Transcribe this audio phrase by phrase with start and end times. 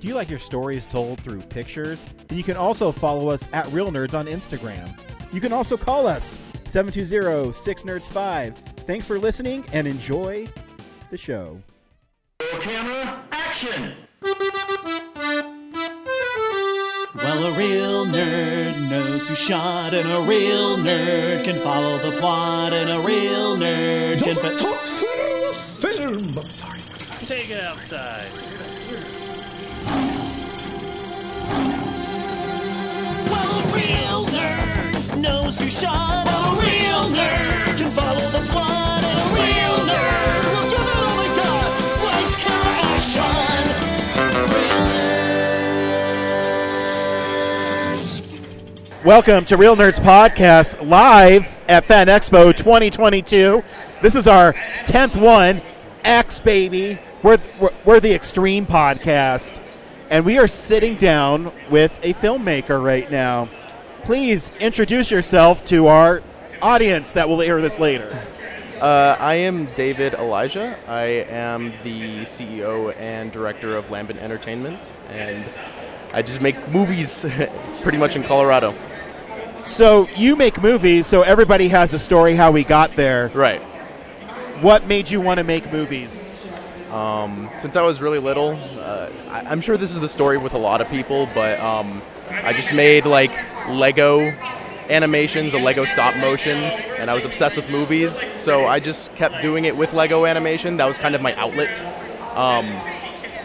[0.00, 2.06] Do you like your stories told through pictures?
[2.28, 4.98] Then you can also follow us at Reel Nerds on Instagram.
[5.30, 8.56] You can also call us 720-6nerds5.
[8.86, 10.48] Thanks for listening and enjoy
[11.10, 11.60] the show.
[12.60, 13.92] Camera, action!
[17.14, 22.72] Well, a real nerd knows who shot, and a real nerd can follow the plot,
[22.72, 24.18] and a real nerd.
[24.20, 26.38] Doesn't talk through film.
[26.38, 26.80] I'm sorry.
[26.80, 27.26] I'm sorry.
[27.26, 28.30] Take it outside.
[33.90, 39.24] Real nerd knows who shot, and a real nerd can follow the plot, and a
[39.34, 41.74] real nerd will give it all got.
[42.04, 43.26] Lights, camera, action.
[49.04, 53.64] Welcome to Reel Nerds Podcast live at Fan Expo 2022.
[54.02, 54.52] This is our
[54.84, 55.62] 10th one,
[56.04, 57.00] X Baby.
[57.24, 59.60] We're, we're, we're the Extreme Podcast,
[60.10, 63.48] and we are sitting down with a filmmaker right now.
[64.04, 66.22] Please introduce yourself to our
[66.62, 68.18] audience that will hear this later.
[68.80, 70.76] Uh, I am David Elijah.
[70.88, 75.44] I am the CEO and director of Lambent Entertainment, and
[76.12, 77.24] I just make movies
[77.82, 78.74] pretty much in Colorado.
[79.64, 83.28] So, you make movies, so everybody has a story how we got there.
[83.34, 83.60] Right.
[84.62, 86.32] What made you want to make movies?
[87.60, 90.58] Since I was really little, uh, I- I'm sure this is the story with a
[90.58, 93.30] lot of people, but um, I just made like
[93.68, 94.20] Lego
[94.88, 98.16] animations, a Lego stop motion, and I was obsessed with movies.
[98.40, 100.76] So I just kept doing it with Lego animation.
[100.78, 101.70] That was kind of my outlet.
[102.36, 102.66] Um,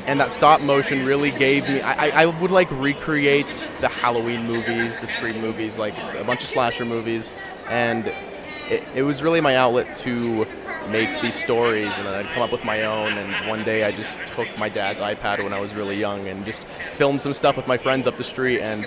[0.08, 1.82] and that stop motion really gave me.
[1.82, 3.48] I, I- would like recreate
[3.82, 7.34] the Halloween movies, the Scream movies, like a bunch of slasher movies,
[7.70, 8.08] and
[8.70, 10.46] it, it was really my outlet to
[10.90, 13.14] make these stories, and I'd come up with my own.
[13.14, 16.46] And one day I just took my dad's iPad when I was really young and
[16.46, 18.62] just filmed some stuff with my friends up the street.
[18.62, 18.84] And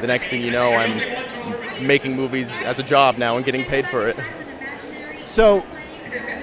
[0.00, 3.86] the next thing you know, I'm making movies as a job now and getting paid
[3.86, 4.16] for it.
[5.24, 5.64] So,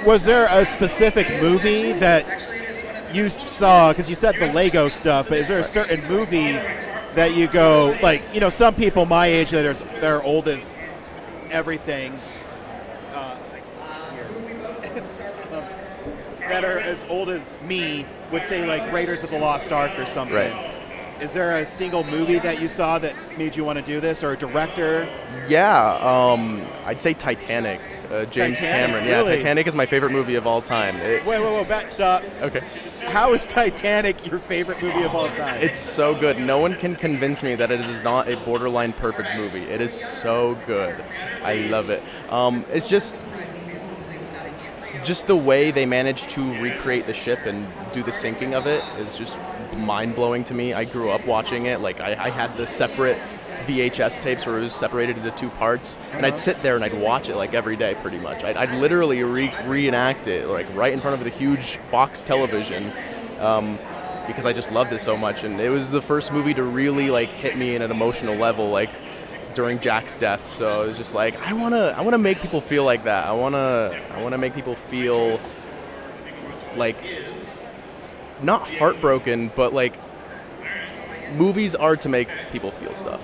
[0.05, 2.25] was there a specific movie that
[3.13, 3.91] you saw?
[3.91, 6.53] Because you said the Lego stuff, but is there a certain movie
[7.15, 8.21] that you go like?
[8.33, 10.77] You know, some people my age that are that are old as
[11.51, 12.13] everything,
[13.13, 13.37] uh,
[14.83, 15.63] it's, um,
[16.49, 20.05] that are as old as me would say like Raiders of the Lost Ark or
[20.05, 20.35] something.
[20.35, 20.73] Right.
[21.21, 24.23] Is there a single movie that you saw that made you want to do this,
[24.23, 25.09] or a director?
[25.49, 27.79] Yeah, um, I'd say Titanic.
[28.11, 29.05] Uh, James Titanic, Cameron.
[29.07, 29.37] Yeah, really?
[29.37, 30.95] Titanic is my favorite movie of all time.
[30.97, 32.23] It- Wait, wait, wait, back, stop.
[32.41, 32.61] okay.
[33.07, 35.59] How is Titanic your favorite movie of all time?
[35.59, 36.39] It's so good.
[36.39, 39.63] No one can convince me that it is not a borderline perfect movie.
[39.63, 40.95] It is so good.
[41.43, 42.01] I love it.
[42.29, 43.25] Um, it's just
[45.07, 48.83] just the way they managed to recreate the ship and do the sinking of it
[48.99, 49.37] is just
[49.77, 50.73] mind blowing to me.
[50.73, 51.79] I grew up watching it.
[51.79, 53.17] Like I, I had the separate
[53.65, 56.93] VHS tapes where it was separated into two parts, and I'd sit there and I'd
[56.93, 58.43] watch it like every day, pretty much.
[58.43, 62.91] I'd, I'd literally re- reenact it like right in front of the huge box television.
[63.39, 63.79] Um,
[64.27, 67.09] because I just loved it so much, and it was the first movie to really
[67.09, 68.89] like hit me in an emotional level, like
[69.55, 70.47] during Jack's death.
[70.49, 73.25] So it was just like I wanna, I wanna make people feel like that.
[73.25, 75.37] I wanna, I wanna make people feel
[76.75, 76.97] like
[78.41, 79.99] not heartbroken, but like
[81.33, 83.21] movies are to make people feel stuff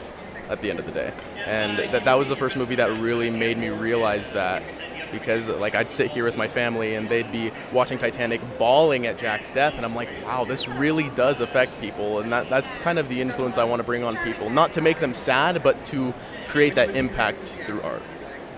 [0.50, 1.14] at the end of the day.
[1.46, 4.66] And that that was the first movie that really made me realize that
[5.14, 9.18] because like I'd sit here with my family and they'd be watching Titanic bawling at
[9.18, 13.00] Jack's death and I'm like, wow, this really does affect people and that that's kind
[13.00, 14.50] of the influence I want to bring on people.
[14.50, 16.14] Not to make them sad, but to
[16.50, 18.04] create that impact through art.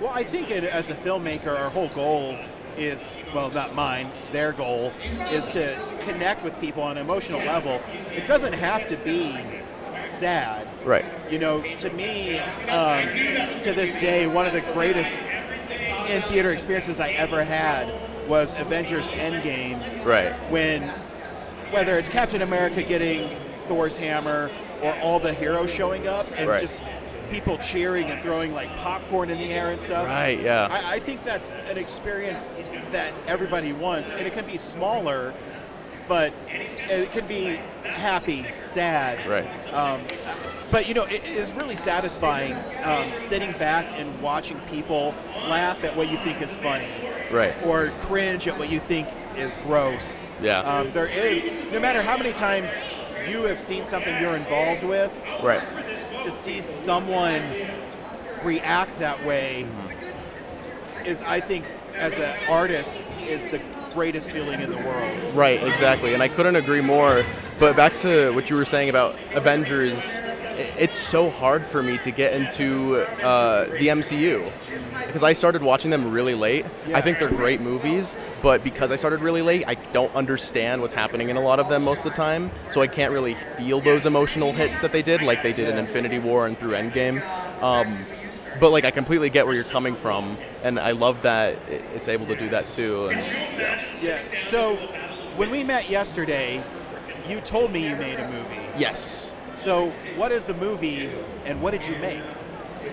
[0.02, 2.38] Well, I think it, as a filmmaker, our whole goal
[2.78, 4.12] is well, not mine.
[4.32, 4.92] Their goal
[5.32, 7.82] is to connect with people on an emotional level.
[8.12, 9.36] It doesn't have to be
[10.04, 10.68] sad.
[10.84, 11.06] Right.
[11.30, 13.04] You know, to me, um,
[13.64, 15.18] to this day, one of the greatest
[16.08, 17.92] in theater experiences I ever had
[18.28, 19.80] was Avengers Endgame.
[20.06, 20.32] Right.
[20.52, 20.84] When,
[21.72, 23.30] whether it's Captain America getting
[23.68, 24.50] Thor's hammer
[24.82, 26.62] or all the heroes showing up and Right.
[26.62, 26.82] just
[27.32, 30.06] people cheering and throwing like popcorn in the air and stuff.
[30.06, 30.68] Right, yeah.
[30.70, 32.58] I, I think that's an experience
[32.92, 35.34] that everybody wants, and it can be smaller
[36.08, 39.26] but it can be happy, sad.
[39.28, 39.74] Right.
[39.74, 40.02] Um,
[40.72, 42.54] but you know, it is really satisfying
[42.84, 45.14] um, sitting back and watching people
[45.48, 46.88] laugh at what you think is funny,
[47.32, 47.54] Right.
[47.66, 49.08] or cringe at what you think
[49.38, 50.30] is gross.
[50.42, 50.60] Yeah.
[50.60, 52.72] Um, there is, no matter how many times
[53.28, 55.12] you have seen something you're involved with,
[55.44, 55.62] Right.
[56.24, 57.42] to see someone
[58.44, 59.66] react that way
[61.06, 61.66] is, I think,
[61.96, 63.60] as an artist, is the
[63.96, 65.36] greatest feeling in the world.
[65.36, 66.14] Right, exactly.
[66.14, 67.24] And I couldn't agree more.
[67.58, 70.20] But back to what you were saying about Avengers,
[70.78, 74.44] it's so hard for me to get into uh, the MCU
[75.08, 76.66] because I started watching them really late.
[76.94, 80.94] I think they're great movies, but because I started really late, I don't understand what's
[80.94, 82.52] happening in a lot of them most of the time.
[82.70, 85.78] So I can't really feel those emotional hits that they did, like they did in
[85.78, 87.22] Infinity War and through Endgame.
[87.62, 87.98] Um,
[88.60, 91.60] but like I completely get where you're coming from, and I love that
[91.94, 93.08] it's able to do that too.
[93.10, 93.22] And
[94.02, 94.20] Yeah.
[94.50, 94.76] So
[95.38, 96.62] when we met yesterday,
[97.30, 98.62] you told me you made a movie.
[98.78, 101.10] yes, So what is the movie,
[101.46, 102.22] and what did you make?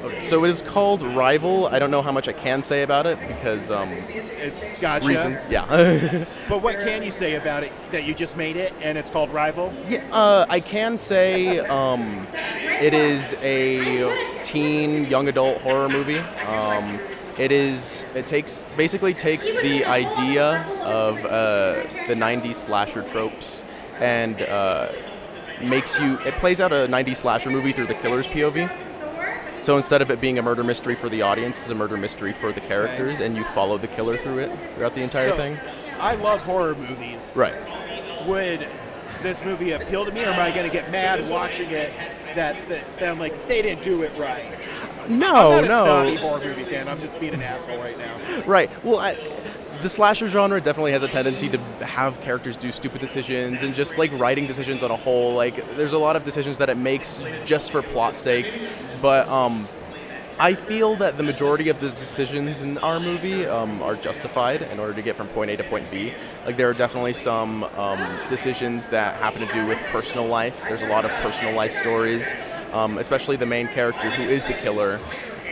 [0.05, 1.67] Okay, So it is called Rival.
[1.67, 5.07] I don't know how much I can say about it because um, It, gotcha.
[5.07, 5.47] reasons.
[5.49, 5.65] Yeah.
[6.49, 7.73] But what can you say about it?
[7.93, 9.73] That you just made it, and it's called Rival.
[9.89, 10.05] yeah.
[10.13, 12.27] Uh, I can say um,
[12.87, 16.19] it is a teen young adult horror movie.
[16.47, 16.99] Um,
[17.39, 18.05] it is.
[18.15, 23.63] It takes basically takes the idea of uh, the '90s slasher tropes
[23.99, 24.93] and uh,
[25.61, 26.19] makes you.
[26.21, 28.71] It plays out a '90s slasher movie through the killer's POV.
[29.63, 32.33] So instead of it being a murder mystery for the audience, it's a murder mystery
[32.33, 35.57] for the characters, and you follow the killer through it throughout the entire So, thing.
[36.01, 37.35] I love horror movies.
[37.37, 37.55] Right.
[38.27, 38.67] Would
[39.23, 41.93] this movie appeal to me, or am I going to get mad watching it?
[42.35, 44.45] That, that, that I'm like they didn't do it right.
[45.09, 46.21] No, I'm not a snobby no.
[46.21, 46.89] horror movie fan.
[46.89, 48.43] I'm just being an asshole right now.
[48.47, 48.85] Right.
[48.85, 49.15] Well, I,
[49.83, 53.99] the slasher genre definitely has a tendency to have characters do stupid decisions and just
[53.99, 55.35] like writing decisions on a whole.
[55.35, 58.51] Like, there's a lot of decisions that it makes just for plot's sake,
[59.01, 59.67] but um,
[60.39, 64.81] I feel that the majority of the decisions in our movie um, are justified in
[64.81, 66.15] order to get from point A to point B.
[66.47, 67.99] Like, there are definitely some um,
[68.29, 70.59] decisions that happen to do with personal life.
[70.69, 72.27] There's a lot of personal life stories,
[72.73, 74.99] um, especially the main character who is the killer.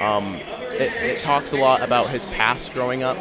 [0.01, 0.37] Um,
[0.73, 3.19] it, it talks a lot about his past growing up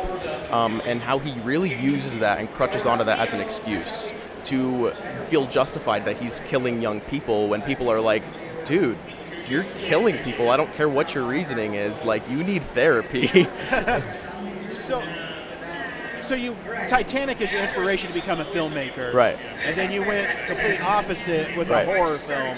[0.51, 4.13] um, and how he really uses that and crutches onto that as an excuse
[4.45, 4.91] to
[5.25, 8.23] feel justified that he's killing young people when people are like,
[8.63, 8.97] dude,
[9.49, 10.49] you're killing people.
[10.49, 12.03] I don't care what your reasoning is.
[12.03, 13.47] Like, you need therapy.
[14.69, 15.03] So,
[16.21, 16.55] so you
[16.87, 19.37] Titanic is your inspiration to become a filmmaker, Right.
[19.65, 21.87] And then you went complete opposite with Right.
[21.87, 22.55] a horror film.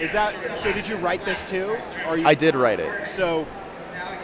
[0.00, 0.72] Is that so?
[0.72, 1.76] Did you write this too,
[2.08, 3.04] or you, I did write it.
[3.06, 3.46] So,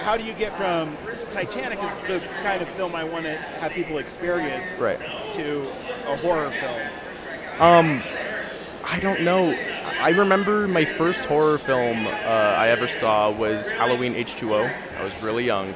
[0.00, 0.96] how do you get from
[1.32, 4.98] Titanic is the kind of film I want to have people experience, Right.
[5.34, 5.62] to
[6.08, 6.80] a horror film?
[7.60, 8.02] Um,
[8.84, 9.54] I don't know.
[10.02, 14.98] I remember my first horror film uh, I ever saw was Halloween H2O.
[14.98, 15.74] I was really young.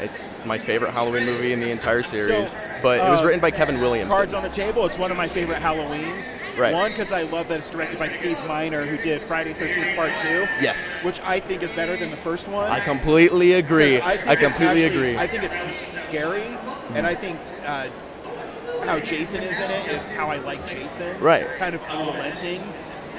[0.00, 3.40] It's my favorite Halloween movie in the entire series, So, but it was uh, written
[3.40, 4.10] by Kevin Williamson.
[4.14, 4.86] Cards on the Table.
[4.86, 6.30] It's one of my favorite Halloweens.
[6.56, 6.72] Right.
[6.72, 10.12] One because I love that it's directed by Steve Miner, who did Friday Thirteenth Part
[10.22, 10.46] Two.
[10.60, 11.04] Yes.
[11.04, 12.70] Which I think is better than the first one.
[12.70, 13.98] I completely agree.
[14.00, 15.16] I, it's completely actually- agree.
[15.18, 16.44] I think it's scary,
[16.94, 17.88] and I think uh,
[18.86, 21.18] how Jason is in it is how I like Jason.
[21.20, 21.46] Right.
[21.58, 22.60] Kind of unrelenting.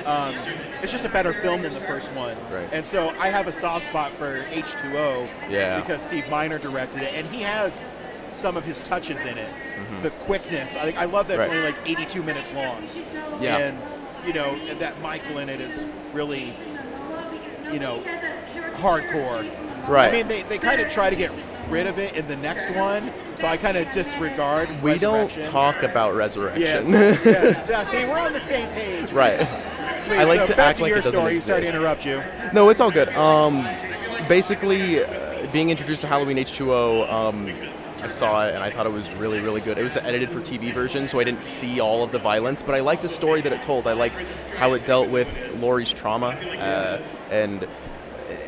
[0.07, 0.36] Um,
[0.81, 2.38] it's just a better film than the first one.
[2.51, 2.68] Right.
[2.72, 5.30] And so I have a soft spot for H2O.
[5.50, 5.80] Yeah.
[5.80, 7.83] Because Steve Miner directed it, and he has
[8.31, 9.50] some of his touches in it.
[9.50, 10.02] Mm-hmm.
[10.04, 10.76] The quickness.
[10.76, 12.83] I, I love that it's only like 82 minutes long.
[13.42, 13.57] Yeah.
[13.57, 13.88] And
[14.26, 16.52] you know that Michael in it is really,
[17.71, 18.00] you know,
[18.78, 19.88] hardcore.
[19.88, 20.09] Right.
[20.09, 21.31] I mean, they, they kind of try to get
[21.69, 24.69] rid of it in the next one, so I kind of disregard.
[24.81, 26.62] we don't talk about resurrection.
[26.62, 26.90] Yes.
[27.26, 27.69] yes.
[27.69, 29.12] Yeah, see, we're on the same page.
[29.12, 29.47] right.
[30.02, 30.18] Sweet.
[30.18, 31.40] I like so to back act to like your it doesn't story.
[31.40, 32.22] Sorry to interrupt you.
[32.54, 33.10] No, it's all good.
[33.10, 33.64] Um,
[34.28, 37.48] basically, uh, being introduced to Halloween H2O, um,
[38.02, 39.78] I saw it and I thought it was really, really good.
[39.78, 42.62] It was the edited for TV version, so I didn't see all of the violence,
[42.62, 43.88] but I liked the story that it told.
[43.88, 44.20] I liked
[44.56, 45.28] how it dealt with
[45.62, 47.68] Laurie's trauma, uh, and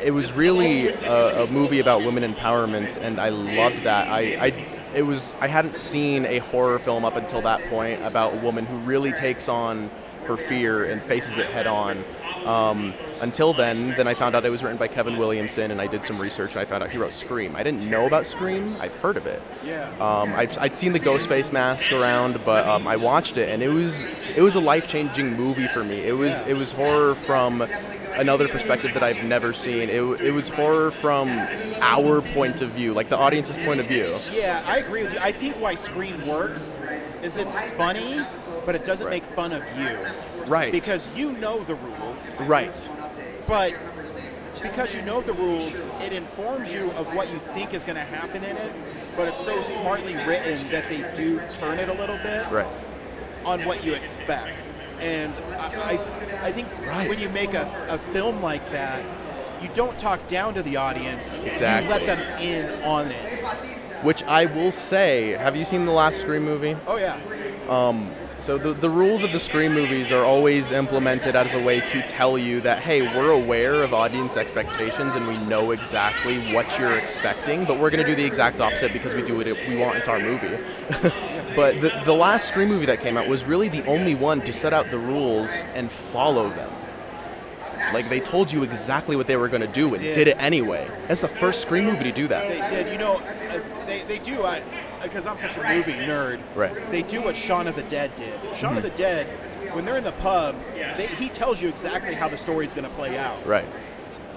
[0.02, 4.08] it was really a, a movie about women empowerment, and I loved that.
[4.08, 4.52] I, I,
[4.94, 8.64] it was I hadn't seen a horror film up until that point about a woman
[8.66, 9.90] who really takes on
[10.24, 12.04] her fear and faces it head on.
[12.44, 15.86] Um, until then, then I found out it was written by Kevin Williamson, and I
[15.86, 17.54] did some research, and I found out he wrote Scream.
[17.54, 18.68] I didn't know about Scream.
[18.80, 19.42] I've heard of it.
[19.64, 19.88] Yeah.
[20.00, 23.68] Um, I've, I'd seen the Ghostface mask around, but um, I watched it, and it
[23.68, 24.04] was
[24.36, 26.00] it was a life changing movie for me.
[26.00, 27.62] It was it was horror from
[28.14, 29.88] another perspective that I've never seen.
[29.88, 31.28] It, it was horror from
[31.80, 34.14] our point of view, like the audience's point of view.
[34.32, 35.18] Yeah, I agree with you.
[35.20, 36.78] I think why Scream works
[37.22, 38.20] is it's funny,
[38.64, 39.22] but it doesn't Right.
[39.22, 39.96] make fun of you.
[40.46, 40.72] Right.
[40.72, 42.88] Because you know the rules, right.
[43.48, 43.72] but
[44.62, 48.02] because you know the rules, it informs you of what you think is going to
[48.02, 48.72] happen in it,
[49.16, 52.84] but it's so smartly written that they do turn it a little bit Right.
[53.44, 54.68] on what you expect.
[55.00, 55.98] And I,
[56.42, 57.08] I, I think Right.
[57.08, 59.02] when you make a, a film like that,
[59.60, 61.40] you don't talk down to the audience.
[61.40, 61.84] Exactly.
[61.84, 63.40] You let them in on it.
[64.02, 66.76] Which I will say, have you seen the last Scream movie?
[66.86, 67.16] Oh yeah.
[67.68, 68.10] Um,
[68.42, 72.02] So the, the rules of the Scream movies are always implemented as a way to
[72.08, 76.98] tell you that, hey, we're aware of audience expectations and we know exactly what you're
[76.98, 79.76] expecting, but we're going to do the exact opposite because we do what it, we
[79.76, 79.96] want.
[79.96, 80.48] It's our movie.
[81.54, 84.52] but the, the last Scream movie that came out was really the only one to
[84.52, 86.72] set out the rules and follow them.
[87.94, 90.14] Like they told you exactly what they were going to do and Did.
[90.16, 90.84] did it anyway.
[91.06, 92.48] That's the first Scream movie to do that.
[92.48, 92.92] They did.
[92.92, 93.22] You know,
[93.86, 94.42] they, they do.
[94.42, 94.62] I
[95.02, 96.40] because I'm such a movie nerd.
[96.54, 96.74] Right.
[96.90, 98.38] They do what Shaun of the Dead did.
[98.56, 99.26] Shaun of the Dead,
[99.74, 102.94] when they're in the pub, they, he tells you exactly how the story's going to
[102.94, 103.44] play out.
[103.46, 103.64] Right.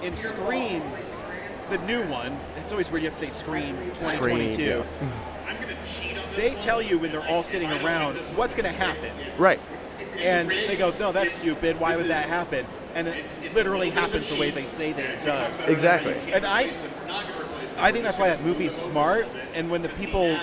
[0.02, 0.82] In Scream,
[1.70, 4.52] the new one, it's always weird you have to say Scream 2022.
[4.86, 5.36] Scream, yeah.
[6.36, 9.10] They tell you when they're all sitting around what's going to happen.
[9.38, 9.60] Right.
[10.18, 11.80] And they go, no, that's stupid.
[11.80, 12.66] Why would that happen?
[12.94, 15.60] And it literally happens the way they say that it does.
[15.60, 16.14] Exactly.
[16.32, 16.60] And I,
[17.78, 19.26] I think that's why that movie's smart.
[19.54, 20.38] And when the people,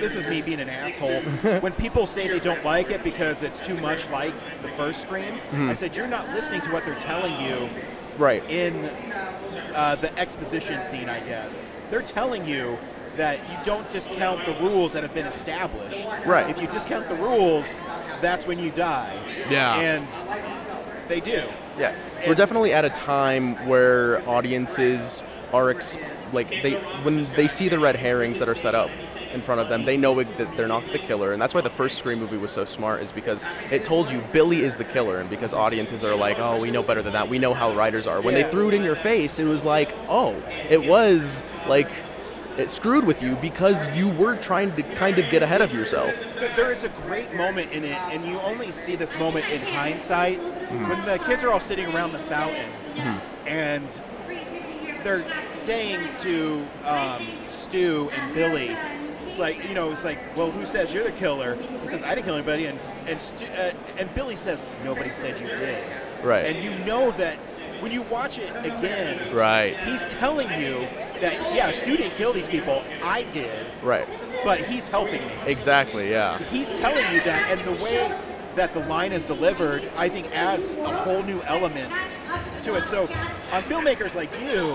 [0.00, 1.20] this is me being an asshole,
[1.60, 5.40] when people say they don't like it because it's too much like the first Scream,
[5.52, 7.68] I said you're not listening to what they're telling you
[8.18, 8.42] Right.
[8.50, 8.84] in
[9.74, 11.08] uh, the exposition scene.
[11.08, 11.58] I guess
[11.90, 12.76] they're telling you
[13.16, 16.06] that you don't discount the rules that have been established.
[16.26, 16.48] Right.
[16.50, 17.80] If you discount the rules,
[18.20, 19.16] that's when you die.
[19.48, 19.74] Yeah.
[19.76, 20.08] And
[21.08, 21.42] they do.
[21.78, 25.96] Yes, we're definitely at a time where audiences are ex-
[26.32, 28.90] like they when they see the red herrings that are set up
[29.32, 31.70] in front of them, they know that they're not the killer, and that's why the
[31.70, 35.16] first Scream movie was so smart, is because it told you Billy is the killer,
[35.16, 38.06] and because audiences are like, oh, we know better than that, we know how writers
[38.06, 38.20] are.
[38.20, 38.42] When Yeah.
[38.44, 40.34] they threw it in your face, it was like, oh,
[40.68, 41.90] it was like
[42.58, 46.10] it screwed with you because you were trying to kind of get ahead of yourself.
[46.34, 49.60] There- There is a great moment in it, and you only see this moment in
[49.62, 52.66] hindsight when the kids are all sitting around the fountain,
[53.46, 54.02] and
[55.04, 58.76] they're saying to um, Stu and Billy,
[59.09, 59.09] "It's
[59.40, 62.26] like you know, it's like, well, who says you're the killer?" He says, "I didn't
[62.26, 62.78] kill anybody," and
[63.08, 65.82] and Stu, uh, and Billy says, "Nobody said you did."
[66.22, 66.44] Right.
[66.46, 67.36] And you know that
[67.80, 69.74] when you watch it again, Right.
[69.78, 70.86] He's telling you
[71.20, 72.82] that yeah, Stu didn't kill these people.
[73.02, 74.06] I did, Right.
[74.44, 76.10] but he's helping me Exactly.
[76.10, 76.38] Yeah.
[76.50, 78.14] he's telling you that, and the way
[78.56, 81.90] that the line is delivered, I think, adds a whole new element
[82.64, 82.86] to it.
[82.86, 83.08] So,
[83.52, 84.74] on filmmakers like you,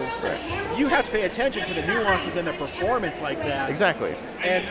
[0.78, 3.70] you have to pay attention to the nuances in the performance like that.
[3.70, 4.16] Exactly.
[4.44, 4.66] And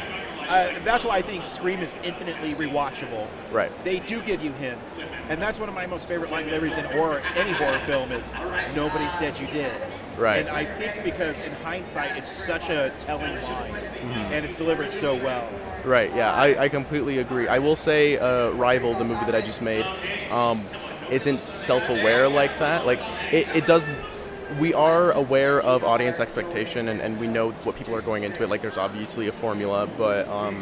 [0.49, 3.27] uh, that's why I think Scream is infinitely rewatchable.
[3.53, 3.73] Right.
[3.83, 6.85] They do give you hints, and that's one of my most favorite lines ever in
[6.85, 8.31] horror, any horror film is
[8.77, 9.73] "Nobody said you did."
[10.19, 10.41] Right.
[10.47, 14.35] And I think because in hindsight, it's such a telling line, Mm-hmm.
[14.35, 15.49] and it's delivered so well.
[15.83, 16.15] Right.
[16.15, 17.49] Yeah, I, I completely agree.
[17.49, 19.85] I will say, uh, Rival, the movie that I just made,
[20.31, 20.63] um,
[21.11, 22.87] isn't self-aware like that.
[22.87, 23.01] Like
[23.33, 23.89] it, it does.
[24.61, 28.43] We are aware of audience expectation, and, and we know what people are going into
[28.43, 28.49] it.
[28.49, 30.55] Like there's obviously a formula, but um,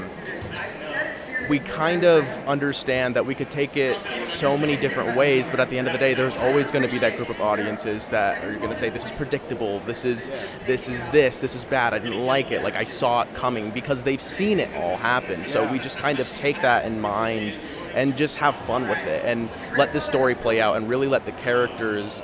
[1.51, 5.69] we kind of understand that we could take it so many different ways, but at
[5.69, 8.43] the end of the day, there's always going to be that group of audiences that
[8.45, 10.31] are going to say this is predictable, this is
[10.67, 13.71] this is this, this is bad, I didn't like it, like I saw it coming
[13.71, 15.45] because they've seen it all happen.
[15.45, 17.55] So we just kind of take that in mind
[17.95, 21.25] and just have fun with it and let the story play out and really let
[21.25, 22.23] the characters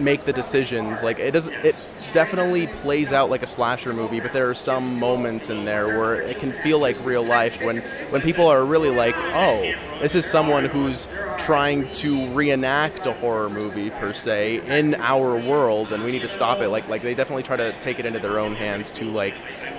[0.00, 1.02] make the decisions.
[1.02, 1.54] Like it doesn't.
[1.64, 1.76] It
[2.12, 6.20] definitely plays out like a slasher movie, but there are some moments in there where
[6.20, 7.78] it can feel like real life when
[8.10, 11.08] when people are really like, oh, this is someone who's
[11.38, 16.28] trying to reenact a horror movie per se in our world, and we need to
[16.28, 16.68] stop it.
[16.68, 19.34] Like like they definitely try to take it into their own hands to like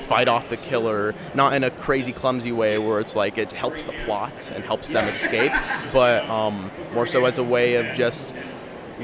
[0.08, 3.86] fight off the killer, not in a crazy clumsy way where it's like it helps
[3.86, 5.54] the plot and helps them escape,
[5.94, 8.34] but um, more so as a way of just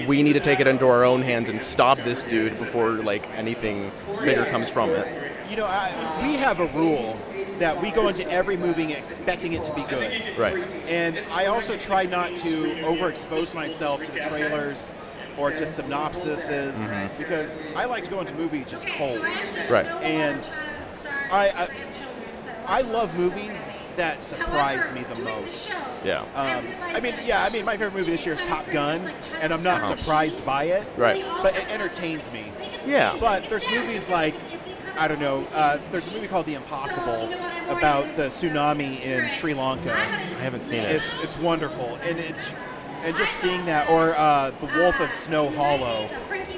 [0.06, 3.30] we need to take it into our own hands and stop this dude before like
[3.32, 5.32] anything bigger comes from it.
[5.50, 7.16] You know, I, we have a rule
[7.60, 10.38] that we go into every movie expecting it to be good.
[10.38, 10.56] Right.
[10.88, 14.92] And I also try not to overexpose myself to the trailers
[15.38, 17.18] or to synopsises Mm-hmm.
[17.18, 19.20] because I like to go into movies just cold.
[19.70, 19.86] Right.
[20.04, 20.48] And
[21.32, 21.70] I, I,
[22.68, 25.70] I love movies that surprise me the most.
[26.06, 26.22] Yeah.
[26.36, 29.00] Um, I mean, yeah, I mean, my favorite movie this year is Top Gun,
[29.42, 29.96] and I'm not Uh-huh.
[29.98, 30.88] surprised by it.
[30.96, 31.24] Right.
[31.44, 32.46] But it entertains me.
[32.86, 33.16] Yeah.
[33.20, 34.36] But there's movies like
[35.00, 35.46] I don't know.
[35.54, 37.30] Uh, there's a movie called The Impossible
[37.70, 39.94] about the tsunami in Sri Lanka.
[39.94, 39.98] I
[40.42, 40.90] haven't seen it.
[40.96, 42.52] It's it's wonderful, and it's
[43.04, 46.06] and just seeing that, or uh, The Wolf of Snow Hollow,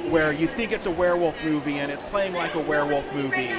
[0.10, 3.52] where you think it's a werewolf movie and it's playing like a werewolf movie,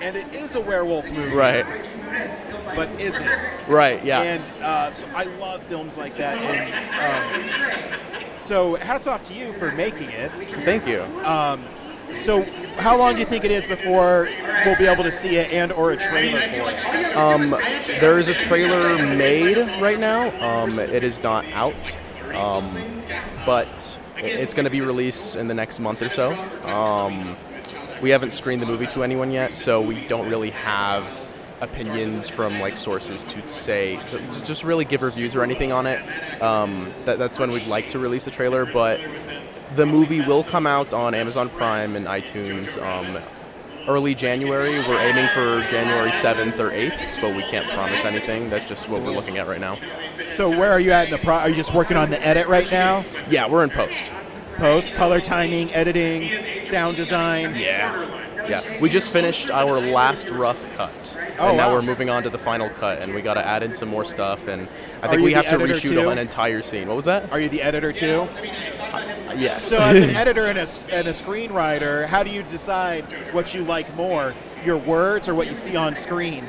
[0.00, 1.64] and it is a werewolf movie, right.
[2.74, 3.28] But isn't.
[3.68, 4.04] Right.
[4.04, 4.22] Yeah.
[4.22, 6.38] And uh, so I love films like that.
[6.38, 10.32] And um, so hats off to you for making it.
[10.32, 11.04] Thank you.
[12.16, 12.42] So
[12.78, 14.28] how long do you think it is before
[14.64, 17.16] we'll be able to see it and or a trailer for it?
[17.16, 17.50] Um,
[18.00, 20.28] there is a trailer made right now.
[20.44, 21.74] Um, it is not out,
[22.34, 23.02] um,
[23.44, 26.32] but it's going to be released in the next month or so.
[28.00, 31.04] We haven't screened the movie to anyone yet, so we don't really have
[31.60, 36.00] opinions from like sources to say to just really give reviews or anything on it.
[36.40, 39.00] Um, that, that's when we'd like to release the trailer, but
[39.74, 42.80] the movie will come out on Amazon Prime and iTunes.
[42.80, 43.18] Um,
[43.88, 44.72] early January.
[44.86, 48.50] We're aiming for January 7th or 8th, but we can't promise anything.
[48.50, 49.78] That's just what we're looking at right now.
[50.32, 51.36] So where are you at in the pro?
[51.36, 53.02] Are you just working on the edit right now?
[53.30, 54.10] Yeah, we're in post.
[54.58, 57.46] Post, color timing, editing, sound design.
[57.54, 58.18] Yeah.
[58.48, 58.60] Yeah.
[58.82, 61.16] We just finished our last rough cut.
[61.38, 61.74] Oh, and now wow.
[61.74, 64.04] we're moving on to the final cut, and we got to add in some more
[64.04, 64.48] stuff.
[64.48, 64.62] And
[65.02, 66.08] I think we have to reshoot too?
[66.08, 66.88] an entire scene.
[66.88, 67.30] What was that?
[67.30, 68.26] Are you the editor too?
[69.36, 69.62] yes.
[69.64, 73.62] So as an editor and a, and a screenwriter, how do you decide what you
[73.62, 74.32] like more,
[74.64, 76.44] your words or what you see on screen?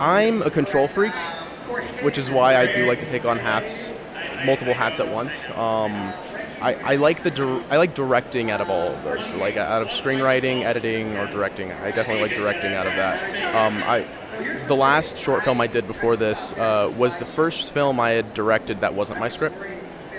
[0.00, 1.12] I'm a control freak,
[2.02, 3.94] which is why I do like to take on hats,
[4.44, 5.48] multiple hats at once.
[5.52, 5.92] Um,
[6.60, 9.82] I, I like the dir- I like directing out of all of those, like out
[9.82, 11.72] of screenwriting, editing, or directing.
[11.72, 13.54] I definitely like directing out of that.
[13.54, 14.06] Um, I
[14.66, 18.32] the last short film I did before this uh, was the first film I had
[18.34, 19.66] directed that wasn't my script,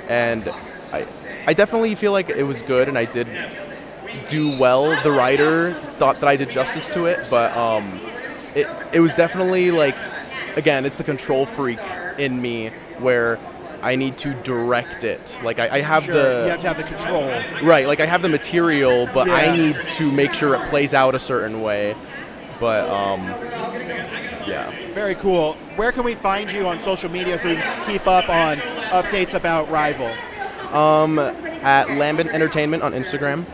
[0.07, 0.47] and
[0.93, 1.05] I
[1.47, 3.27] I definitely feel like it was good, and I did
[4.29, 5.01] do well.
[5.03, 7.99] The writer thought that I did justice to it, but um,
[8.53, 9.95] it it was definitely like
[10.55, 11.79] again, it's the control freak
[12.17, 13.37] in me where
[13.85, 15.37] I need to direct it.
[15.43, 17.29] Like I, I have Sure, the you have to have the control.
[17.69, 19.35] right, like I have the material, but Yeah.
[19.35, 21.95] I need to make sure it plays out a certain way.
[22.59, 23.21] But um,
[24.47, 24.71] yeah.
[24.93, 25.53] Very cool.
[25.75, 28.57] Where can we find you on social media so we can keep up on
[28.91, 30.09] updates about Rival?
[30.75, 33.45] Um, at Lambent Entertainment on Instagram,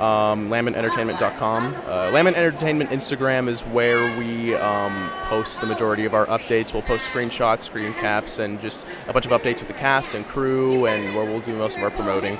[0.00, 1.74] um, lambententertainment.com.
[1.86, 6.72] Uh, Entertainment Instagram is where we um, post the majority of our updates.
[6.72, 10.26] We'll post screenshots, screen caps, and just a bunch of updates with the cast and
[10.26, 12.38] crew, and where we'll do most of our promoting.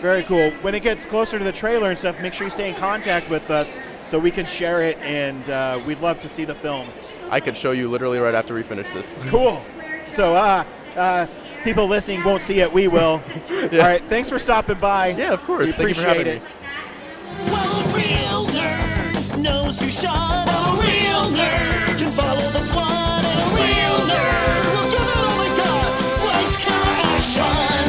[0.00, 0.50] Very cool.
[0.62, 3.30] When it gets closer to the trailer and stuff, make sure you stay in contact
[3.30, 6.88] with us so we can share it, and uh, we'd love to see the film.
[7.30, 9.14] I could show you literally right after we finish this.
[9.28, 9.58] Cool.
[10.06, 10.64] So, uh,
[10.96, 11.26] uh,
[11.62, 12.72] people listening won't see it.
[12.72, 13.20] We will.
[13.50, 14.02] All right.
[14.08, 15.08] Thanks for stopping by.
[15.10, 15.68] Yeah, of course.
[15.68, 16.42] We Thank you for appreciate having it.
[16.42, 16.61] me.
[19.42, 23.26] Knows who shot a real nerd can follow the plot a
[23.56, 25.92] real nerd will give it all got.
[26.24, 27.82] Lights, camera, action.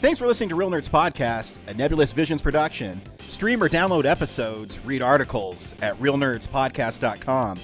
[0.00, 3.02] Thanks for listening to Reel Nerds Podcast, a Nebulous Visions production.
[3.28, 7.60] Stream or download episodes, read articles at reelnerdspodcast.com.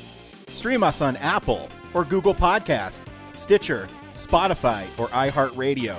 [0.48, 5.96] Stream us on Apple or Google Podcast, Stitcher, Spotify, or iHeartRadio.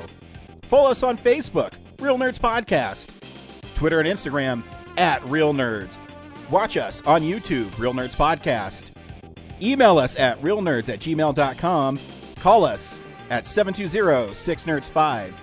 [0.67, 3.10] Follow us on Facebook, Reel Nerds Podcast,
[3.76, 4.63] Twitter and Instagram
[4.97, 5.97] at Reel Nerds.
[6.49, 8.91] Watch us on YouTube, Reel Nerds Podcast.
[9.62, 11.99] Email us at realnerds at gmail.com.
[12.39, 15.34] Call us at 720-6nerds5.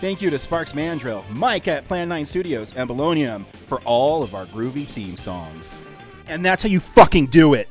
[0.00, 4.34] Thank you to Sparks Mandrill, Mike at Plan 9 Studios, and Bolognium for all of
[4.34, 5.80] our groovy theme songs.
[6.26, 7.68] And that's how you fucking do it.